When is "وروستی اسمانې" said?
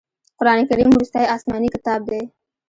0.91-1.69